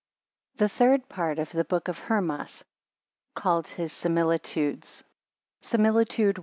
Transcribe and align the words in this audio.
THE 0.55 0.67
THIRD 0.67 1.09
PART 1.09 1.37
OF 1.37 1.51
THE 1.51 1.63
BOOK 1.63 1.87
OF 1.87 1.99
HERMAS, 1.99 2.65
CALLED 3.35 3.67
HIS 3.67 3.93
SIMILITUDES. 3.93 5.03
SIMILITUDE 5.61 6.39
I. 6.39 6.39